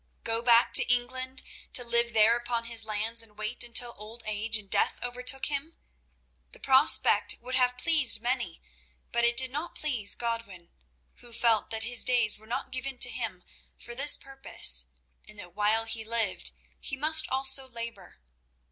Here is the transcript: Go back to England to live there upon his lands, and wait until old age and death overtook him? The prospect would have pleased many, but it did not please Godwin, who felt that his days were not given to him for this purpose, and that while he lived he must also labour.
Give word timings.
Go 0.23 0.41
back 0.41 0.73
to 0.73 0.91
England 0.91 1.43
to 1.73 1.83
live 1.83 2.11
there 2.11 2.35
upon 2.35 2.63
his 2.65 2.85
lands, 2.85 3.21
and 3.21 3.37
wait 3.37 3.63
until 3.63 3.93
old 3.97 4.23
age 4.25 4.57
and 4.57 4.67
death 4.67 4.99
overtook 5.03 5.45
him? 5.45 5.75
The 6.53 6.59
prospect 6.59 7.35
would 7.39 7.53
have 7.53 7.77
pleased 7.77 8.19
many, 8.19 8.63
but 9.11 9.23
it 9.25 9.37
did 9.37 9.51
not 9.51 9.75
please 9.75 10.15
Godwin, 10.15 10.71
who 11.17 11.31
felt 11.31 11.69
that 11.69 11.83
his 11.83 12.03
days 12.03 12.39
were 12.39 12.47
not 12.47 12.71
given 12.71 12.97
to 12.97 13.11
him 13.11 13.43
for 13.77 13.93
this 13.93 14.17
purpose, 14.17 14.87
and 15.27 15.37
that 15.37 15.53
while 15.55 15.85
he 15.85 16.03
lived 16.03 16.49
he 16.79 16.97
must 16.97 17.29
also 17.29 17.69
labour. 17.69 18.19